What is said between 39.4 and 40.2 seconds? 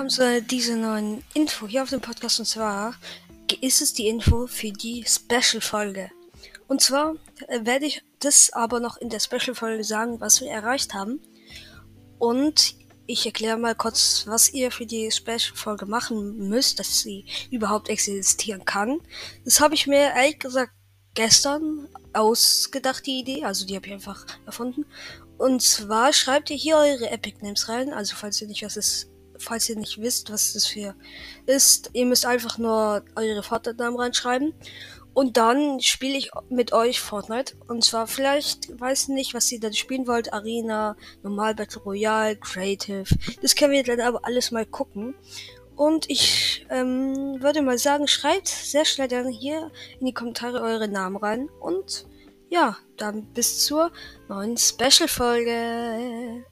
ihr dann spielen